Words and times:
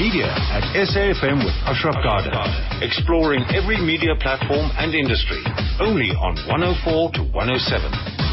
Media 0.00 0.32
at 0.32 0.64
SAFM 0.72 1.44
with 1.44 1.52
Ashraf 1.68 1.92
Garda. 2.02 2.40
Exploring 2.80 3.44
every 3.52 3.76
media 3.76 4.16
platform 4.18 4.70
and 4.78 4.94
industry. 4.94 5.44
Only 5.78 6.08
on 6.16 6.36
104 6.48 7.12
to 7.12 7.22
107. 7.36 8.29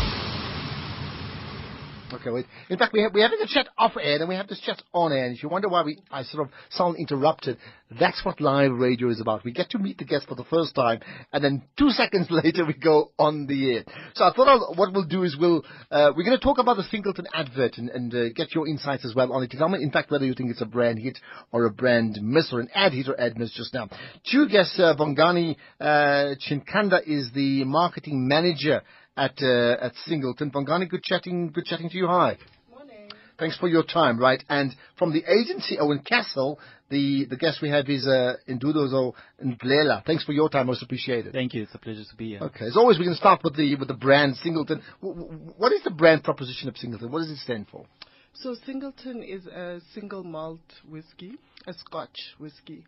Okay, 2.22 2.32
wait. 2.32 2.46
In 2.70 2.78
fact, 2.80 2.94
we 2.94 3.04
have, 3.04 3.14
we're 3.14 3.22
having 3.22 3.40
a 3.44 3.48
chat 3.48 3.68
off 3.78 3.94
air 4.02 4.20
and 4.20 4.28
we 4.28 4.36
have 4.36 4.48
this 4.48 4.60
chat 4.60 4.82
on 4.92 5.12
air. 5.12 5.26
And 5.26 5.36
if 5.36 5.44
you 5.44 5.50
wonder 5.50 5.70
why 5.70 5.84
we, 5.84 6.00
I 6.10 6.23
sort 6.23 6.48
of 6.48 6.54
sound 6.71 6.98
interrupted, 6.98 7.58
that's 8.00 8.26
what 8.26 8.41
live 8.41 8.71
radio 8.71 9.09
is 9.09 9.21
about. 9.21 9.44
We 9.44 9.52
get 9.52 9.70
to 9.71 9.78
meet 9.78 10.00
the 10.00 10.05
guest 10.05 10.27
for 10.27 10.34
the 10.34 10.44
first 10.45 10.73
time 10.73 11.02
and 11.32 11.44
then 11.44 11.64
two 11.77 11.90
seconds 11.91 12.27
later 12.32 12.66
we 12.66 12.73
go 12.73 13.12
on 13.20 13.45
the 13.45 13.76
air. 13.76 13.84
So 14.16 14.26
I 14.26 14.34
thought 14.34 14.48
I'll, 14.48 14.73
what 14.76 14.94
we'll 14.94 15.05
do 15.05 15.23
is 15.23 15.38
we'll, 15.40 15.64
uh, 15.91 16.12
we're 16.16 16.26
going 16.26 16.38
to 16.38 16.44
talk 16.44 16.58
about 16.58 16.77
the 16.77 16.84
Singleton 16.84 17.27
advert 17.34 17.77
and, 17.77 17.90
and 17.90 18.14
uh, 18.14 18.30
get 18.36 18.55
your 18.55 18.68
insights 18.68 19.05
as 19.05 19.13
well 19.13 19.31
on 19.31 19.44
it. 19.44 19.52
Tell 19.52 19.70
me, 19.70 19.84
in 19.84 19.91
fact, 19.91 20.09
whether 20.09 20.26
you 20.26 20.34
think 20.34 20.49
it's 20.49 20.62
a 20.62 20.66
brand 20.66 20.98
hit 20.98 21.20
or 21.52 21.66
a 21.66 21.72
brand 21.72 22.18
miss 22.22 22.52
or 22.52 22.62
an 22.62 22.70
ad 22.73 22.94
hit 22.94 23.09
or 23.09 23.20
ad 23.20 23.38
miss 23.38 23.52
just 23.54 23.76
now. 23.76 23.90
Two 24.31 24.48
guests, 24.49 24.80
uh, 24.80 24.95
Bongani, 24.95 25.55
uh, 25.80 26.36
Chinkanda 26.49 27.02
is 27.05 27.31
the 27.34 27.63
marketing 27.66 28.27
manager 28.27 28.81
at 29.17 29.34
uh, 29.41 29.76
at 29.81 29.94
Singleton. 30.05 30.52
Bongani, 30.52 30.88
good 30.89 31.03
chatting. 31.03 31.52
Good 31.52 31.66
chatting 31.66 31.89
to 31.89 31.98
you. 31.98 32.08
Hi. 32.08 32.38
Morning. 32.70 33.12
Thanks 33.38 33.58
for 33.58 33.67
your 33.67 33.84
time. 33.84 34.20
Right, 34.20 34.44
and 34.48 34.73
from 34.98 35.12
the 35.12 35.23
agency 35.30 35.77
Owen 35.80 35.99
Castle, 35.99 36.59
the 36.89 37.25
the 37.25 37.35
guest 37.35 37.61
we 37.61 37.70
have 37.70 37.89
is 37.89 38.08
uh, 38.08 38.35
Nduduzo 38.48 39.13
Ndlela. 39.44 40.05
Thanks 40.05 40.23
for 40.23 40.34
your 40.34 40.49
time. 40.49 40.67
Most 40.67 40.84
appreciated. 40.84 41.34
Thank 41.34 41.53
you. 41.53 41.63
It's 41.63 41.75
a 41.75 41.80
pleasure 41.80 42.03
to 42.09 42.16
be 42.16 42.30
here. 42.30 42.39
Okay. 42.44 42.66
As 42.66 42.77
always, 42.77 42.99
we 42.99 43.05
can 43.05 43.16
start 43.16 43.41
with 43.44 43.55
the 43.55 43.75
with 43.75 43.88
the 43.88 43.95
brand 43.95 44.35
Singleton. 44.38 44.81
What 45.02 45.72
is 45.73 45.84
the 45.84 45.91
brand 45.91 46.23
proposition 46.23 46.70
of 46.70 46.77
Singleton? 46.77 47.11
What 47.11 47.20
does 47.20 47.31
it 47.31 47.38
stand 47.38 47.67
for? 47.72 47.86
So 48.34 48.55
Singleton 48.67 49.23
is 49.23 49.47
a 49.47 49.81
single 49.95 50.23
malt 50.23 50.59
whiskey, 50.88 51.39
a 51.66 51.73
Scotch 51.73 52.36
whiskey, 52.38 52.86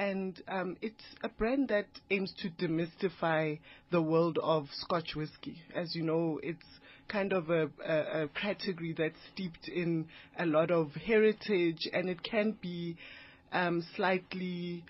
and 0.00 0.42
um, 0.48 0.78
it's 0.80 1.04
a 1.22 1.28
brand 1.28 1.68
that 1.68 1.84
aims 2.10 2.32
to 2.40 2.48
demystify 2.48 3.58
the 3.92 4.00
world 4.00 4.38
of 4.42 4.66
Scotch 4.72 5.14
whiskey. 5.14 5.58
As 5.74 5.94
you 5.94 6.02
know, 6.02 6.40
it's 6.42 6.64
kind 7.08 7.34
of 7.34 7.50
a, 7.50 7.68
a, 7.86 8.22
a 8.22 8.28
category 8.28 8.94
that's 8.96 9.18
steeped 9.34 9.68
in 9.68 10.06
a 10.38 10.46
lot 10.46 10.70
of 10.70 10.92
heritage, 11.06 11.86
and 11.92 12.08
it 12.08 12.22
can 12.22 12.56
be 12.62 12.96
um, 13.52 13.84
slightly 13.94 14.84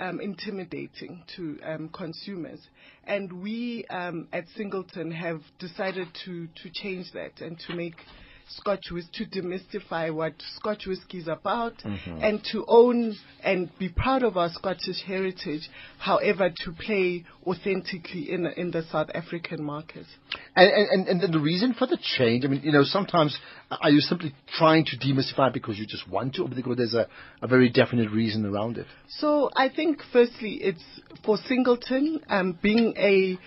um, 0.00 0.20
intimidating 0.20 1.22
to 1.36 1.60
um, 1.64 1.88
consumers. 1.90 2.58
And 3.04 3.40
we 3.40 3.84
um, 3.88 4.26
at 4.32 4.46
Singleton 4.56 5.12
have 5.12 5.42
decided 5.60 6.08
to, 6.24 6.48
to 6.48 6.70
change 6.74 7.12
that 7.12 7.40
and 7.40 7.56
to 7.68 7.76
make 7.76 7.94
Scotch 8.48 8.86
whiskey, 8.90 9.26
to 9.26 9.40
demystify 9.40 10.14
what 10.14 10.34
Scotch 10.56 10.86
whiskey 10.86 11.18
is 11.18 11.28
about 11.28 11.74
Mm-hmm. 11.84 12.22
and 12.22 12.44
to 12.52 12.64
own 12.68 13.16
and 13.42 13.70
be 13.78 13.88
proud 13.88 14.22
of 14.22 14.36
our 14.36 14.50
Scottish 14.50 15.02
heritage, 15.06 15.68
however, 15.98 16.50
to 16.64 16.72
play 16.72 17.24
authentically 17.46 18.30
in, 18.30 18.46
in 18.56 18.70
the 18.70 18.82
South 18.90 19.08
African 19.14 19.62
market. 19.62 20.06
And, 20.54 20.70
and, 20.70 21.08
and 21.08 21.20
then 21.20 21.30
the 21.30 21.40
reason 21.40 21.74
for 21.74 21.86
the 21.86 21.98
change, 22.16 22.44
I 22.44 22.48
mean, 22.48 22.62
you 22.62 22.72
know, 22.72 22.84
sometimes 22.84 23.38
are 23.70 23.90
you 23.90 24.00
simply 24.00 24.34
trying 24.58 24.84
to 24.86 24.96
demystify 24.96 25.52
because 25.52 25.78
you 25.78 25.86
just 25.86 26.08
want 26.08 26.34
to, 26.34 26.42
or 26.42 26.48
because 26.48 26.76
there's 26.76 26.94
a, 26.94 27.08
a 27.42 27.46
very 27.46 27.68
definite 27.68 28.10
reason 28.10 28.46
around 28.46 28.78
it? 28.78 28.86
So 29.08 29.50
I 29.56 29.68
think 29.68 30.00
firstly 30.12 30.58
it's 30.62 30.84
for 31.24 31.36
Singleton, 31.36 32.20
um, 32.28 32.58
being 32.62 32.94
a 32.96 33.38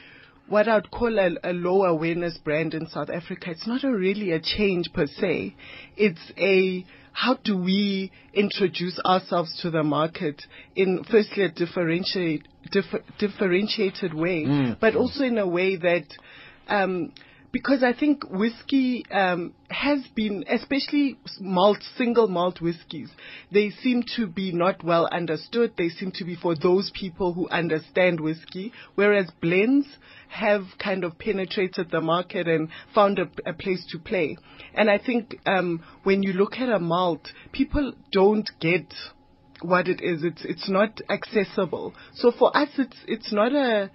what 0.50 0.68
I'd 0.68 0.92
call 0.92 1.18
a, 1.20 1.30
a 1.44 1.54
low 1.54 1.84
awareness 1.84 2.38
brand 2.38 2.74
in 2.74 2.88
South 2.88 3.10
Africa. 3.10 3.52
It's 3.52 3.68
not 3.68 3.84
a 3.84 3.92
really 3.92 4.32
a 4.32 4.40
change 4.40 4.92
per 4.94 5.06
se. 5.08 5.56
It's 5.96 6.32
a 6.38 6.86
how 7.12 7.36
do 7.44 7.58
we 7.58 8.12
introduce 8.34 9.00
ourselves 9.06 9.60
to 9.62 9.70
the 9.70 9.84
market 9.84 10.42
in 10.76 11.04
firstly 11.10 11.44
a 11.44 11.50
differentiate, 11.50 12.48
differ, 12.72 13.02
differentiated 13.18 14.14
way, 14.14 14.46
but 14.80 14.96
also 14.96 15.24
in 15.24 15.38
a 15.38 15.48
way 15.48 15.76
that 15.76 16.06
um, 16.68 17.12
because 17.52 17.84
I 17.84 17.94
think 17.94 18.30
whiskey 18.30 19.06
um, 19.12 19.54
has 19.70 20.00
been, 20.16 20.46
especially 20.48 21.18
malt, 21.40 21.80
single 21.98 22.28
malt 22.28 22.62
whiskies, 22.62 23.10
they 23.52 23.72
seem 23.72 24.04
to 24.16 24.28
be 24.28 24.52
not 24.52 24.84
well 24.84 25.08
understood. 25.12 25.74
They 25.78 25.90
seem 25.90 26.12
to 26.16 26.26
be 26.26 26.36
for 26.36 26.56
those 26.56 26.92
people 26.94 27.34
who 27.34 27.50
understand 27.50 28.20
whiskey, 28.20 28.72
whereas 28.96 29.32
blends 29.42 29.88
have 30.30 30.64
kind 30.78 31.04
of 31.04 31.18
penetrated 31.18 31.90
the 31.90 32.02
market 32.02 32.48
and 32.48 32.70
found 32.94 33.18
a, 33.18 33.30
a 33.46 33.54
place 33.54 33.86
to 33.92 34.00
play. 34.00 34.38
And 34.76 34.90
I 34.90 35.00
think 35.00 35.40
um, 35.46 35.84
when 36.04 36.22
you 36.22 36.34
look 36.34 36.54
at 36.58 36.70
a 36.70 36.80
malt, 36.80 37.30
people 37.52 37.94
don't 38.12 38.50
get 38.60 38.94
what 39.62 39.88
it 39.88 40.02
is. 40.02 40.24
It's 40.24 40.46
it's 40.46 40.70
not 40.70 41.02
accessible. 41.10 41.94
So 42.14 42.32
for 42.32 42.56
us, 42.56 42.70
it's 42.78 42.98
it's 43.08 43.34
not 43.34 43.54
a 43.54 43.90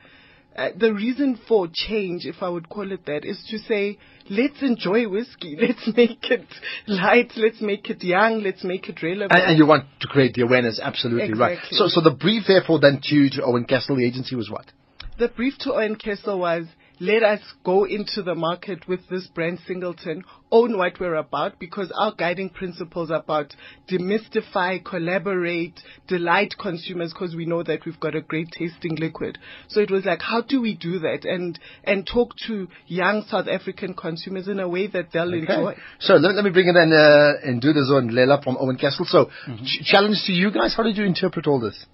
uh, 0.56 0.68
the 0.78 0.92
reason 0.92 1.38
for 1.48 1.68
change, 1.72 2.26
if 2.26 2.36
I 2.42 2.48
would 2.48 2.68
call 2.68 2.92
it 2.92 3.06
that, 3.06 3.24
is 3.24 3.44
to 3.50 3.58
say, 3.58 3.98
let's 4.30 4.62
enjoy 4.62 5.08
whiskey. 5.08 5.56
Let's 5.60 5.96
make 5.96 6.30
it 6.30 6.46
light. 6.86 7.32
Let's 7.36 7.60
make 7.60 7.90
it 7.90 8.02
young. 8.02 8.42
Let's 8.42 8.62
make 8.62 8.88
it 8.88 9.02
relevant. 9.02 9.32
And, 9.32 9.42
and 9.42 9.58
you 9.58 9.66
want 9.66 9.86
to 10.00 10.08
create 10.08 10.34
the 10.34 10.42
awareness, 10.42 10.80
absolutely 10.82 11.34
right. 11.38 11.58
So, 11.70 11.88
so 11.88 12.00
the 12.00 12.10
brief, 12.10 12.44
therefore, 12.46 12.80
then 12.80 13.00
to, 13.02 13.30
to 13.30 13.44
Owen 13.44 13.64
Castle, 13.64 13.96
the 13.96 14.06
agency, 14.06 14.36
was 14.36 14.48
what? 14.50 14.66
the 15.18 15.28
brief 15.28 15.54
to 15.60 15.74
Owen 15.74 15.96
Castle 15.96 16.38
was, 16.38 16.66
let 17.00 17.22
us 17.22 17.40
go 17.64 17.84
into 17.84 18.22
the 18.22 18.34
market 18.34 18.86
with 18.86 19.00
this 19.08 19.26
brand 19.28 19.58
Singleton, 19.66 20.24
own 20.50 20.78
what 20.78 21.00
we're 21.00 21.16
about, 21.16 21.58
because 21.58 21.92
our 21.98 22.14
guiding 22.14 22.50
principles 22.50 23.10
are 23.10 23.20
about 23.20 23.54
demystify, 23.90 24.84
collaborate, 24.84 25.80
delight 26.06 26.54
consumers, 26.60 27.12
because 27.12 27.34
we 27.34 27.46
know 27.46 27.62
that 27.62 27.84
we've 27.84 27.98
got 27.98 28.14
a 28.14 28.20
great 28.20 28.48
tasting 28.56 28.96
liquid. 28.96 29.38
So 29.68 29.80
it 29.80 29.90
was 29.90 30.04
like, 30.04 30.22
how 30.22 30.42
do 30.42 30.60
we 30.60 30.74
do 30.74 31.00
that 31.00 31.24
and 31.24 31.58
and 31.82 32.06
talk 32.06 32.34
to 32.46 32.68
young 32.86 33.24
South 33.28 33.48
African 33.48 33.94
consumers 33.94 34.48
in 34.48 34.60
a 34.60 34.68
way 34.68 34.86
that 34.88 35.08
they'll 35.12 35.32
enjoy. 35.32 35.74
So 36.00 36.14
let, 36.14 36.34
let 36.34 36.44
me 36.44 36.50
bring 36.50 36.68
in 36.68 36.76
uh, 36.76 37.32
Ndlela 37.44 38.42
from 38.42 38.56
Owen 38.58 38.76
Castle. 38.76 39.06
So, 39.06 39.30
ch- 39.64 39.84
challenge 39.84 40.22
to 40.26 40.32
you 40.32 40.50
guys, 40.50 40.74
how 40.76 40.82
did 40.82 40.96
you 40.96 41.04
interpret 41.04 41.46
all 41.46 41.60
this? 41.60 41.86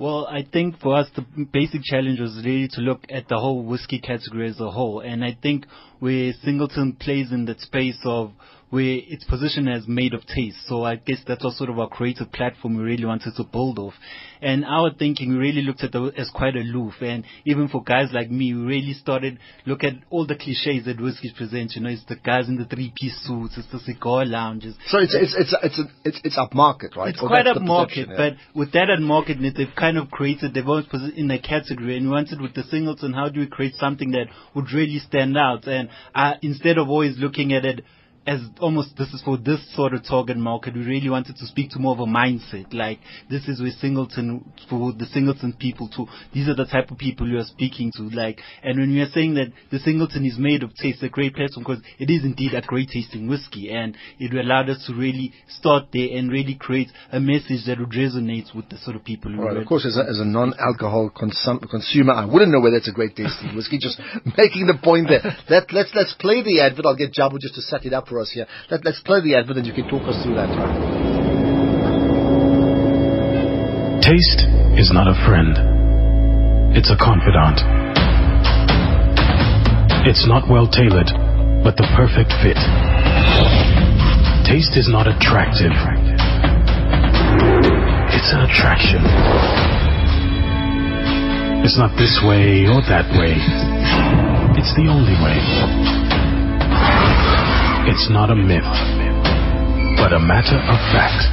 Well, 0.00 0.26
I 0.28 0.46
think 0.50 0.80
for 0.80 0.96
us 0.96 1.08
the 1.14 1.26
basic 1.52 1.82
challenge 1.82 2.20
was 2.20 2.40
really 2.42 2.68
to 2.68 2.80
look 2.80 3.02
at 3.10 3.28
the 3.28 3.36
whole 3.36 3.62
whiskey 3.62 3.98
category 3.98 4.48
as 4.48 4.58
a 4.58 4.70
whole, 4.70 5.00
and 5.00 5.22
I 5.22 5.36
think 5.42 5.66
where 5.98 6.32
Singleton 6.42 6.94
plays 6.98 7.30
in 7.30 7.44
that 7.44 7.60
space 7.60 7.98
of 8.06 8.32
where 8.70 8.98
its 9.06 9.24
position 9.24 9.68
as 9.68 9.86
made 9.88 10.14
of 10.14 10.24
taste. 10.26 10.58
So 10.66 10.84
I 10.84 10.96
guess 10.96 11.18
that 11.26 11.40
was 11.42 11.58
sort 11.58 11.70
of 11.70 11.78
our 11.78 11.88
creative 11.88 12.32
platform 12.32 12.76
we 12.76 12.84
really 12.84 13.04
wanted 13.04 13.34
to 13.36 13.44
build 13.44 13.78
off. 13.78 13.94
And 14.40 14.64
our 14.64 14.92
thinking, 14.94 15.30
we 15.30 15.36
really 15.36 15.62
looked 15.62 15.82
at 15.82 15.94
it 15.94 16.14
as 16.16 16.30
quite 16.30 16.54
aloof. 16.54 16.94
And 17.00 17.24
even 17.44 17.68
for 17.68 17.82
guys 17.82 18.10
like 18.12 18.30
me, 18.30 18.54
we 18.54 18.60
really 18.60 18.92
started 18.94 19.38
look 19.66 19.84
at 19.84 19.94
all 20.08 20.26
the 20.26 20.36
cliches 20.36 20.86
that 20.86 21.00
whiskey 21.00 21.32
presents. 21.36 21.74
You 21.76 21.82
know, 21.82 21.90
it's 21.90 22.04
the 22.04 22.16
guys 22.16 22.48
in 22.48 22.56
the 22.56 22.64
three-piece 22.64 23.26
suits, 23.26 23.58
it's 23.58 23.70
the 23.72 23.80
cigar 23.80 24.24
lounges, 24.24 24.76
So 24.86 24.98
it's 24.98 25.14
it's 25.14 25.34
it's 25.36 25.54
it's 25.62 25.78
a, 25.78 25.84
it's, 26.04 26.20
it's 26.24 26.38
upmarket, 26.38 26.96
right? 26.96 27.10
it's 27.10 27.22
Or 27.22 27.28
quite 27.28 27.44
that's 27.44 27.58
a 27.58 27.60
market, 27.60 28.08
yeah. 28.08 28.16
but 28.16 28.58
with 28.58 28.72
that 28.72 28.88
at 28.88 29.00
market, 29.00 29.38
they've 29.40 29.74
kind 29.76 29.98
of 29.98 30.10
created, 30.10 30.54
they've 30.54 30.66
always 30.66 30.86
put 30.86 31.00
it 31.00 31.16
in 31.16 31.30
a 31.30 31.40
category, 31.40 31.96
and 31.96 32.06
we 32.06 32.12
wanted 32.12 32.40
with 32.40 32.54
the 32.54 32.62
singleton, 32.64 33.12
how 33.12 33.28
do 33.28 33.40
we 33.40 33.46
create 33.46 33.74
something 33.74 34.12
that 34.12 34.26
would 34.54 34.72
really 34.72 34.98
stand 34.98 35.36
out? 35.36 35.66
And 35.66 35.88
uh, 36.14 36.34
instead 36.42 36.78
of 36.78 36.88
always 36.88 37.18
looking 37.18 37.52
at 37.52 37.64
it 37.64 37.84
as 38.26 38.40
almost 38.60 38.96
this 38.98 39.08
is 39.14 39.22
for 39.22 39.38
this 39.38 39.60
sort 39.74 39.94
of 39.94 40.04
target 40.04 40.36
market, 40.36 40.74
we 40.74 40.84
really 40.84 41.08
wanted 41.08 41.36
to 41.36 41.46
speak 41.46 41.70
to 41.70 41.78
more 41.78 41.94
of 41.94 42.00
a 42.00 42.06
mindset. 42.06 42.72
Like 42.72 42.98
this 43.30 43.48
is 43.48 43.60
where 43.60 43.70
singleton 43.80 44.52
for 44.68 44.92
the 44.92 45.06
singleton 45.06 45.54
people 45.58 45.88
too. 45.88 46.06
These 46.34 46.48
are 46.48 46.54
the 46.54 46.66
type 46.66 46.90
of 46.90 46.98
people 46.98 47.26
you 47.26 47.38
are 47.38 47.44
speaking 47.44 47.90
to. 47.96 48.02
Like, 48.10 48.40
and 48.62 48.78
when 48.78 48.90
we 48.90 49.00
are 49.00 49.08
saying 49.08 49.34
that 49.34 49.48
the 49.70 49.78
singleton 49.78 50.26
is 50.26 50.36
made 50.38 50.62
of 50.62 50.74
taste, 50.74 51.02
a 51.02 51.08
great 51.08 51.34
platform 51.34 51.64
because 51.66 51.82
it 51.98 52.10
is 52.10 52.22
indeed 52.24 52.52
a 52.52 52.60
great 52.60 52.90
tasting 52.90 53.26
whiskey, 53.26 53.70
and 53.70 53.96
it 54.18 54.32
allowed 54.34 54.68
us 54.68 54.84
to 54.86 54.94
really 54.94 55.32
start 55.48 55.84
there 55.92 56.16
and 56.16 56.30
really 56.30 56.54
create 56.54 56.88
a 57.12 57.20
message 57.20 57.64
that 57.66 57.78
would 57.78 57.90
resonate 57.90 58.54
with 58.54 58.68
the 58.68 58.76
sort 58.78 58.96
of 58.96 59.04
people 59.04 59.32
who 59.32 59.40
All 59.40 59.48
right, 59.48 59.56
of 59.56 59.66
course, 59.66 59.86
as 59.86 59.96
a, 59.96 60.08
as 60.08 60.20
a 60.20 60.24
non-alcohol 60.24 61.10
consum- 61.16 61.68
consumer, 61.68 62.12
I 62.12 62.26
wouldn't 62.26 62.52
know 62.52 62.60
whether 62.60 62.76
it's 62.76 62.88
a 62.88 62.92
great 62.92 63.16
tasting 63.16 63.56
whiskey. 63.56 63.78
Just 63.78 63.98
making 64.36 64.66
the 64.66 64.78
point 64.82 65.08
there. 65.08 65.24
Let, 65.48 65.72
let's 65.72 65.90
let's 65.94 66.14
play 66.20 66.42
the 66.42 66.60
advert. 66.60 66.84
I'll 66.84 66.96
get 66.96 67.12
Jabu 67.12 67.40
just 67.40 67.54
to 67.54 67.62
set 67.62 67.86
it 67.86 67.94
up 67.94 68.08
for 68.10 68.19
us 68.20 68.30
here. 68.32 68.46
Let, 68.70 68.84
let's 68.84 69.00
play 69.00 69.20
the 69.20 69.34
advert, 69.34 69.56
and 69.56 69.66
you 69.66 69.72
can 69.72 69.88
talk 69.88 70.02
us 70.06 70.22
through 70.22 70.34
that. 70.34 70.48
Right? 70.48 71.20
Taste 74.00 74.42
is 74.80 74.90
not 74.90 75.06
a 75.06 75.14
friend, 75.28 75.54
it's 76.74 76.90
a 76.90 76.96
confidant. 76.96 77.60
It's 80.08 80.26
not 80.26 80.48
well 80.48 80.66
tailored, 80.66 81.12
but 81.62 81.76
the 81.76 81.84
perfect 81.94 82.32
fit. 82.40 82.56
Taste 84.48 84.74
is 84.74 84.88
not 84.88 85.06
attractive, 85.06 85.70
it's 88.10 88.32
an 88.32 88.40
attraction. 88.48 89.04
It's 91.62 91.76
not 91.76 91.92
this 92.00 92.18
way 92.24 92.64
or 92.66 92.80
that 92.88 93.06
way, 93.14 93.36
it's 94.56 94.74
the 94.74 94.88
only 94.88 95.14
way. 95.20 96.29
It's 97.88 98.10
not 98.10 98.28
a 98.28 98.36
myth, 98.36 98.68
but 99.96 100.12
a 100.12 100.20
matter 100.20 100.60
of 100.60 100.78
fact. 100.92 101.24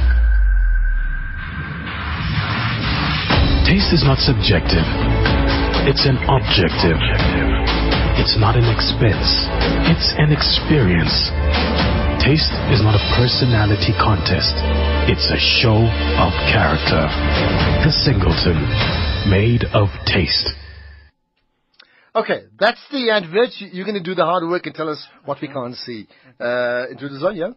Taste 3.68 3.92
is 3.92 4.00
not 4.00 4.16
subjective. 4.16 4.86
It's 5.84 6.08
an 6.08 6.16
objective. 6.24 6.96
It's 8.16 8.40
not 8.40 8.56
an 8.56 8.64
expense. 8.72 9.28
It's 9.92 10.16
an 10.16 10.32
experience. 10.32 11.28
Taste 12.24 12.50
is 12.72 12.80
not 12.80 12.96
a 12.96 13.04
personality 13.12 13.92
contest. 14.00 14.56
It's 15.04 15.28
a 15.28 15.36
show 15.36 15.84
of 16.16 16.32
character. 16.48 17.04
The 17.84 17.92
Singleton, 17.92 18.56
made 19.28 19.68
of 19.76 19.92
taste. 20.08 20.56
Okay, 22.18 22.46
that's 22.58 22.80
the. 22.90 22.98
You- 22.98 23.68
You're 23.72 23.84
going 23.84 24.02
to 24.02 24.02
do 24.02 24.16
the 24.16 24.24
hard 24.24 24.42
work 24.48 24.66
and 24.66 24.74
tell 24.74 24.88
us 24.88 25.06
what 25.24 25.40
we 25.40 25.46
can't 25.46 25.76
see. 25.76 26.08
Uh, 26.40 26.86
Nduduzo, 26.92 27.36
yeah? 27.36 27.50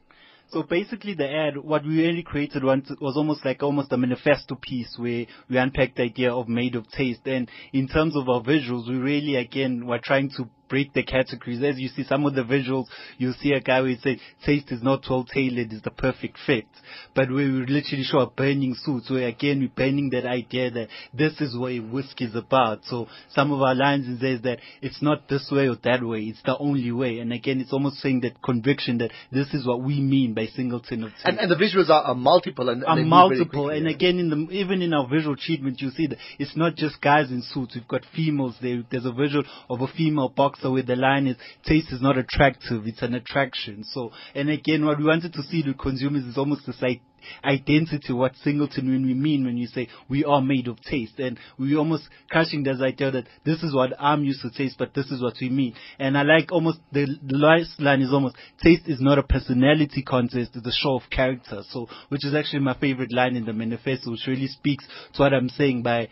So 0.52 0.62
basically, 0.62 1.16
the 1.16 1.28
ad, 1.28 1.58
what 1.58 1.84
we 1.84 1.98
really 1.98 2.22
created 2.22 2.64
once 2.64 2.92
was 3.02 3.18
almost 3.18 3.44
like 3.44 3.64
almost 3.64 3.92
a 3.92 3.98
manifesto 3.98 4.56
piece 4.62 4.94
where 5.00 5.26
we 5.50 5.58
unpacked 5.58 5.96
the 5.96 6.04
idea 6.04 6.32
of 6.32 6.48
made 6.48 6.76
of 6.76 6.88
taste. 6.92 7.26
And 7.26 7.50
in 7.74 7.88
terms 7.88 8.16
of 8.16 8.30
our 8.30 8.42
visuals, 8.42 8.88
we 8.88 8.98
really 8.98 9.36
again 9.38 9.88
were 9.88 10.00
trying 10.00 10.30
to 10.38 10.48
break 10.72 10.94
the 10.94 11.04
categories. 11.04 11.62
As 11.62 11.78
you 11.78 11.90
see 11.90 12.04
some 12.06 12.26
of 12.26 12.34
the 12.34 12.44
visuals, 12.44 12.86
you'll 13.18 13.36
see 13.42 13.52
a 13.52 13.60
guy 13.60 13.82
who 13.82 13.96
say 13.98 14.20
taste 14.46 14.72
is 14.72 14.82
not 14.82 15.04
well 15.10 15.26
tailored, 15.26 15.72
is 15.74 15.82
the 15.82 15.92
perfect 15.92 16.38
fit. 16.48 16.66
But 17.14 17.30
we 17.30 17.44
literally 17.46 18.04
show 18.04 18.20
a 18.20 18.30
burning 18.30 18.76
suit, 18.76 19.04
so 19.06 19.16
again 19.16 19.60
we're 19.60 19.70
burning 19.76 20.10
that 20.12 20.26
idea 20.26 20.72
that 20.72 20.88
this 21.14 21.40
is 21.42 21.58
what 21.58 21.72
whiskey 21.92 22.26
is 22.26 22.36
about. 22.36 22.80
So 22.86 23.08
some 23.30 23.52
of 23.52 23.62
our 23.62 23.76
lines 23.76 24.08
is 24.08 24.20
there 24.22 24.34
is 24.34 24.42
that 24.44 24.60
it's 24.82 25.02
not 25.02 25.28
this 25.28 25.50
way 25.52 25.68
or 25.68 25.76
that 25.84 26.02
way, 26.04 26.22
it's 26.22 26.42
the 26.44 26.58
only 26.58 26.92
way. 26.92 27.20
And 27.20 27.34
again, 27.34 27.60
it's 27.60 27.74
almost 27.74 27.98
saying 27.98 28.22
that 28.22 28.42
conviction 28.42 28.98
that 29.00 29.12
this 29.32 29.54
is 29.54 29.68
what 29.68 29.82
we 29.84 30.00
mean 30.00 30.34
by 30.34 30.48
singleton 30.48 31.04
of 31.04 31.12
taste 31.12 31.26
And, 31.26 31.38
and 31.40 31.52
the 31.52 31.56
visuals 31.56 31.90
are, 31.90 32.04
are 32.04 32.16
multiple 32.16 32.70
and, 32.70 32.86
are 32.86 32.92
and 32.98 33.00
very 33.00 33.10
multiple. 33.10 33.66
quickly, 33.66 33.78
And 33.78 33.86
yeah. 33.90 33.96
again, 33.96 34.20
in 34.20 34.30
the 34.30 34.54
even 34.54 34.82
in 34.82 34.94
our 34.94 35.08
visual 35.08 35.36
treatment, 35.36 35.82
you 35.82 35.90
see 35.92 36.08
that 36.08 36.18
it's 36.40 36.56
not 36.56 36.76
just 36.76 37.02
guys 37.02 37.30
in 37.30 37.42
suits. 37.42 37.76
We've 37.76 37.88
got 37.88 38.04
females 38.16 38.56
there. 38.62 38.84
There's 38.90 39.06
a 39.06 39.12
visual 39.12 39.44
of 39.70 39.82
a 39.82 39.88
female 39.88 40.30
boxer 40.62 40.72
where 40.72 40.84
the 40.84 40.96
line 40.96 41.28
is 41.28 41.38
taste 41.66 41.92
is 41.92 42.02
not 42.02 42.18
attractive; 42.18 42.84
it's 42.86 43.02
an 43.02 43.14
attraction. 43.14 43.84
So, 43.84 44.12
and 44.36 44.50
again, 44.50 44.86
what 44.86 44.98
we 44.98 45.06
wanted 45.06 45.34
to 45.34 45.44
see 45.44 45.64
to 45.64 45.74
consumers 45.74 46.24
is 46.24 46.38
almost 46.38 46.66
this 46.66 46.82
like 46.82 47.02
identity 47.46 48.12
what 48.14 48.36
singleton 48.44 48.90
when 48.90 49.06
we 49.06 49.14
mean 49.14 49.46
when 49.46 49.56
you 49.56 49.68
say 49.68 49.88
we 50.10 50.26
are 50.26 50.42
made 50.42 50.68
of 50.68 50.82
taste. 50.82 51.20
And 51.20 51.38
we 51.58 51.76
almost 51.76 52.04
crushing 52.30 52.64
this 52.64 52.82
idea 52.82 53.12
that 53.12 53.26
this 53.46 53.62
is 53.62 53.76
what 53.76 53.94
I'm 54.00 54.24
used 54.24 54.42
to 54.42 54.50
taste 54.50 54.78
but 54.80 54.96
this 54.96 55.12
is 55.12 55.22
what 55.22 55.36
we 55.40 55.50
mean. 55.50 55.76
And 56.00 56.18
I 56.18 56.24
like 56.24 56.52
almost 56.52 56.80
the 56.92 57.06
the 57.24 57.38
last 57.38 57.80
line 57.80 58.02
is 58.02 58.12
almost 58.12 58.38
taste 58.64 58.88
is 58.88 59.00
not 59.00 59.20
a 59.20 59.24
personality 59.24 60.02
contest 60.02 60.52
it's 60.56 60.66
a 60.66 60.72
show 60.72 60.96
of 60.96 61.04
character. 61.12 61.62
So 61.70 61.88
which 62.10 62.26
is 62.26 62.34
actually 62.34 62.62
my 62.62 62.78
favorite 62.80 63.14
line 63.14 63.36
in 63.36 63.46
the 63.46 63.54
manifesto 63.54 64.12
which 64.12 64.26
really 64.28 64.48
speaks 64.48 64.86
to 65.14 65.22
what 65.22 65.34
I'm 65.34 65.50
saying 65.50 65.84
by 65.84 66.10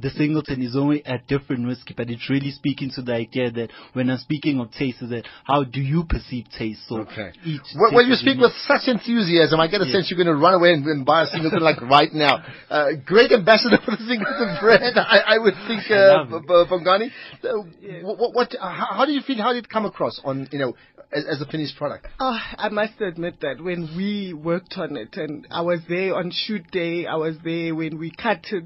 the 0.00 0.10
singleton 0.10 0.62
is 0.62 0.74
only 0.76 1.02
a 1.04 1.18
different 1.28 1.66
whiskey, 1.66 1.94
but 1.96 2.08
it's 2.08 2.28
really 2.30 2.50
speaking 2.50 2.90
to 2.96 3.02
the 3.02 3.12
idea 3.12 3.50
that 3.50 3.68
when 3.92 4.08
I'm 4.10 4.18
speaking 4.18 4.58
of 4.60 4.70
taste, 4.72 5.02
is 5.02 5.10
that 5.10 5.24
how 5.44 5.64
do 5.64 5.80
you 5.80 6.04
perceive 6.08 6.46
taste? 6.58 6.80
So 6.88 7.00
Okay. 7.00 7.32
each 7.44 7.60
When, 7.74 7.90
taste 7.90 7.94
when 7.96 8.06
you 8.08 8.14
speak 8.14 8.36
unique. 8.36 8.42
with 8.42 8.52
such 8.66 8.88
enthusiasm, 8.88 9.60
I 9.60 9.66
get 9.68 9.80
a 9.82 9.84
Yes. 9.84 9.92
sense 9.92 10.10
you're 10.10 10.22
going 10.22 10.34
to 10.34 10.40
run 10.42 10.54
away 10.54 10.72
and, 10.72 10.84
and 10.86 11.04
buy 11.04 11.24
a 11.24 11.26
Singleton 11.26 11.60
like 11.60 11.80
right 11.82 12.12
now. 12.12 12.42
Uh, 12.70 12.88
great 13.04 13.32
ambassador 13.32 13.78
for 13.84 13.90
the 13.92 14.04
Singleton 14.08 14.56
brand, 14.60 14.98
I, 14.98 15.18
I 15.34 15.38
would 15.38 15.54
think, 15.66 15.82
I 15.90 15.94
uh, 15.94 16.18
love 16.18 16.32
it. 16.32 16.40
B- 16.42 16.46
B- 16.48 16.64
Bongani. 16.70 17.10
Uh, 17.44 18.06
what, 18.16 18.34
what, 18.34 18.54
uh, 18.58 18.68
how, 18.68 18.86
how 18.96 19.04
do 19.06 19.12
you 19.12 19.20
feel? 19.20 19.36
How 19.38 19.52
did 19.52 19.64
it 19.64 19.68
come 19.70 19.84
across 19.84 20.20
on, 20.24 20.48
you 20.52 20.58
know, 20.58 20.74
as, 21.12 21.24
as 21.30 21.40
a 21.42 21.46
finished 21.46 21.76
product? 21.76 22.06
Oh, 22.18 22.38
I 22.56 22.68
must 22.70 23.00
admit 23.00 23.40
that 23.42 23.62
when 23.62 23.94
we 23.96 24.32
worked 24.32 24.74
on 24.76 24.96
it, 24.96 25.16
and 25.16 25.46
I 25.50 25.60
was 25.62 25.80
there 25.88 26.14
on 26.14 26.30
shoot 26.32 26.70
day, 26.70 27.06
I 27.06 27.16
was 27.16 27.36
there 27.44 27.74
when 27.74 27.98
we 27.98 28.10
cut 28.10 28.44
it, 28.52 28.64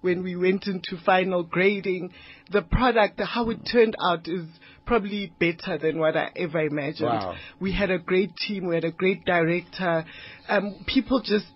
when 0.00 0.22
we 0.22 0.36
went 0.36 0.66
into 0.66 0.96
final 1.04 1.42
grading, 1.42 2.12
the 2.50 2.62
product, 2.62 3.20
how 3.20 3.50
it 3.50 3.58
turned 3.70 3.96
out 4.00 4.28
is 4.28 4.46
probably 4.86 5.32
better 5.40 5.78
than 5.78 5.98
what 5.98 6.16
I 6.16 6.30
ever 6.36 6.60
imagined. 6.60 7.08
Wow. 7.08 7.34
We 7.60 7.72
had 7.72 7.90
a 7.90 7.98
great 7.98 8.36
team, 8.36 8.66
we 8.68 8.74
had 8.76 8.84
a 8.84 8.92
great 8.92 9.24
director, 9.24 10.04
um, 10.48 10.84
people 10.86 11.20
just 11.24 11.46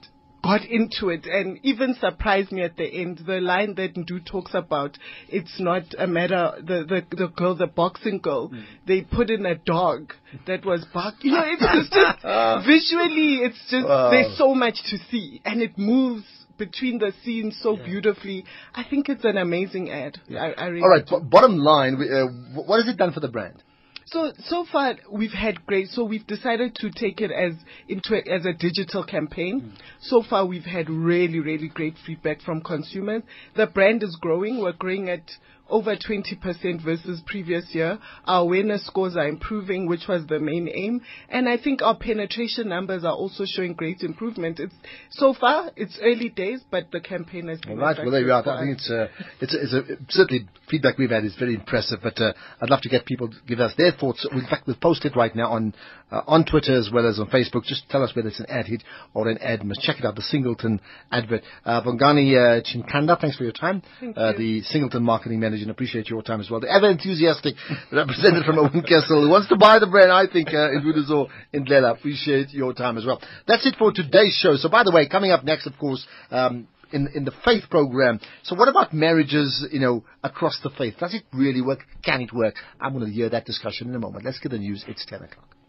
got 0.42 0.64
into 0.64 1.10
it 1.10 1.26
and 1.26 1.58
even 1.62 1.94
surprised 2.00 2.50
me 2.50 2.62
at 2.62 2.76
the 2.76 2.84
end. 2.86 3.20
The 3.26 3.40
line 3.40 3.74
that 3.74 3.94
Ndu 3.94 4.24
talks 4.24 4.52
about, 4.54 4.96
it's 5.28 5.60
not 5.60 5.82
a 5.98 6.06
matter, 6.06 6.52
the, 6.58 6.84
the, 7.10 7.16
the 7.16 7.28
girl, 7.28 7.54
the 7.54 7.66
boxing 7.66 8.20
girl, 8.20 8.50
they 8.86 9.02
put 9.02 9.28
in 9.30 9.44
a 9.44 9.54
dog 9.56 10.14
that 10.46 10.64
was 10.64 10.84
barking. 10.94 11.32
You 11.32 11.36
know, 11.36 11.44
it's, 11.44 11.62
it's 11.62 11.90
just, 11.90 12.66
visually, 12.66 13.36
it's 13.44 13.60
just, 13.70 13.86
Wow. 13.86 14.10
there's 14.10 14.36
so 14.38 14.54
much 14.54 14.76
to 14.90 14.96
see 15.10 15.40
and 15.44 15.60
it 15.60 15.76
moves 15.76 16.24
between 16.60 16.98
the 16.98 17.12
scenes 17.24 17.58
so 17.60 17.76
beautifully. 17.76 18.44
I 18.74 18.84
think 18.88 19.08
it's 19.08 19.24
an 19.24 19.38
amazing 19.38 19.90
ad. 19.90 20.20
I, 20.30 20.52
I 20.52 20.66
really 20.66 20.82
All 20.82 20.90
right, 20.90 21.06
b- 21.06 21.28
bottom 21.28 21.56
line, 21.56 21.98
we, 21.98 22.06
uh, 22.08 22.26
what 22.54 22.84
has 22.84 22.88
it 22.92 22.98
done 22.98 23.12
for 23.12 23.20
the 23.20 23.28
brand? 23.28 23.62
So 24.06 24.32
so 24.44 24.66
far 24.70 24.96
we've 25.10 25.32
had 25.32 25.64
great. 25.66 25.88
So 25.88 26.04
we've 26.04 26.26
decided 26.26 26.74
to 26.76 26.90
take 26.90 27.20
it 27.20 27.30
as 27.30 27.54
into 27.88 28.14
a, 28.14 28.36
as 28.36 28.44
a 28.44 28.52
digital 28.52 29.04
campaign. 29.04 29.72
So 30.00 30.24
far 30.28 30.46
we've 30.46 30.64
had 30.64 30.90
really 30.90 31.38
really 31.38 31.68
great 31.68 31.94
feedback 32.04 32.42
from 32.42 32.60
consumers. 32.60 33.22
The 33.54 33.66
brand 33.66 34.02
is 34.02 34.16
growing. 34.20 34.60
We're 34.60 34.72
growing 34.72 35.08
at 35.08 35.30
over 35.70 35.96
20% 35.96 36.84
versus 36.84 37.22
previous 37.26 37.66
year. 37.72 37.98
Our 38.24 38.42
awareness 38.42 38.86
scores 38.86 39.16
are 39.16 39.28
improving, 39.28 39.86
which 39.86 40.08
was 40.08 40.26
the 40.26 40.38
main 40.38 40.68
aim. 40.68 41.00
And 41.28 41.48
I 41.48 41.56
think 41.56 41.82
our 41.82 41.96
penetration 41.96 42.68
numbers 42.68 43.04
are 43.04 43.14
also 43.14 43.44
showing 43.46 43.74
great 43.74 44.02
improvement. 44.02 44.60
It's 44.60 44.74
so 45.10 45.34
far 45.34 45.70
it's 45.76 45.98
early 46.02 46.28
days, 46.28 46.60
but 46.70 46.90
the 46.92 47.00
campaign 47.00 47.48
has 47.48 47.60
been 47.60 47.78
All 47.78 47.86
right, 47.86 47.96
well 47.96 48.10
there 48.10 48.20
you 48.20 48.32
are. 48.32 48.48
I 48.48 48.64
think 48.64 48.78
it's, 48.78 48.90
uh, 48.90 49.06
it's, 49.40 49.54
it's 49.54 49.72
a, 49.72 49.82
certainly 50.08 50.48
feedback 50.68 50.98
we've 50.98 51.10
had 51.10 51.24
is 51.24 51.36
very 51.38 51.54
impressive, 51.54 52.00
but 52.02 52.20
uh, 52.20 52.32
I'd 52.60 52.70
love 52.70 52.80
to 52.82 52.88
get 52.88 53.06
people 53.06 53.28
to 53.28 53.36
give 53.46 53.60
us 53.60 53.72
their 53.76 53.92
thoughts. 53.92 54.26
In 54.30 54.46
fact, 54.46 54.66
we've 54.66 54.80
posted 54.80 55.16
right 55.16 55.34
now 55.34 55.52
on 55.52 55.74
uh, 56.10 56.22
on 56.26 56.44
Twitter 56.44 56.76
as 56.76 56.90
well 56.92 57.08
as 57.08 57.18
on 57.18 57.28
Facebook. 57.28 57.64
Just 57.64 57.88
tell 57.88 58.02
us 58.02 58.14
whether 58.14 58.28
it's 58.28 58.40
an 58.40 58.46
ad 58.48 58.66
hit 58.66 58.82
or 59.14 59.28
an 59.28 59.38
ad 59.38 59.64
miss. 59.64 59.78
Check 59.78 59.98
it 59.98 60.04
out, 60.04 60.16
the 60.16 60.22
Singleton 60.22 60.80
advert. 61.10 61.42
Uh, 61.64 61.82
Bongani 61.82 62.34
uh, 62.34 62.62
Chinkanda, 62.62 63.20
thanks 63.20 63.36
for 63.36 63.44
your 63.44 63.52
time. 63.52 63.82
Thank 64.00 64.16
uh, 64.16 64.32
you. 64.32 64.38
The 64.38 64.62
Singleton 64.62 65.02
marketing 65.02 65.40
manager, 65.40 65.59
and 65.62 65.70
appreciate 65.70 66.08
your 66.08 66.22
time 66.22 66.40
as 66.40 66.50
well. 66.50 66.60
The 66.60 66.70
ever 66.70 66.90
enthusiastic 66.90 67.54
representative 67.92 68.44
from 68.44 68.58
Owen 68.58 68.82
Kessel 68.82 69.22
who 69.22 69.30
wants 69.30 69.48
to 69.48 69.56
buy 69.56 69.78
the 69.78 69.86
brand, 69.86 70.12
I 70.12 70.26
think, 70.26 70.48
uh, 70.48 70.72
in 70.72 70.82
Budazo 70.82 71.28
in 71.52 71.64
Lela. 71.64 71.92
Appreciate 71.92 72.50
your 72.50 72.72
time 72.74 72.98
as 72.98 73.04
well. 73.04 73.20
That's 73.46 73.66
it 73.66 73.76
for 73.78 73.92
today's 73.92 74.38
show. 74.40 74.56
So, 74.56 74.68
by 74.68 74.84
the 74.84 74.92
way, 74.92 75.08
coming 75.08 75.30
up 75.30 75.44
next, 75.44 75.66
of 75.66 75.78
course, 75.78 76.06
um, 76.30 76.68
in 76.92 77.08
in 77.14 77.24
the 77.24 77.32
faith 77.44 77.64
program. 77.70 78.20
So 78.42 78.56
what 78.56 78.68
about 78.68 78.92
marriages, 78.92 79.66
you 79.70 79.80
know, 79.80 80.04
across 80.22 80.58
the 80.62 80.70
faith? 80.70 80.94
Does 80.98 81.14
it 81.14 81.22
really 81.32 81.62
work? 81.62 81.80
Can 82.02 82.22
it 82.22 82.32
work? 82.32 82.54
I'm 82.80 82.92
going 82.92 83.06
to 83.06 83.12
hear 83.12 83.28
that 83.30 83.46
discussion 83.46 83.88
in 83.88 83.94
a 83.94 83.98
moment. 83.98 84.24
Let's 84.24 84.40
get 84.40 84.50
the 84.50 84.58
news. 84.58 84.84
It's 84.88 85.04
10 85.06 85.22
o'clock. 85.22 85.59